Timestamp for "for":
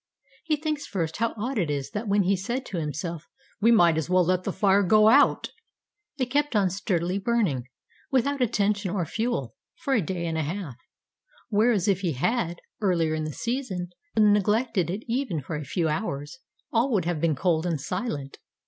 9.75-9.93, 15.39-15.55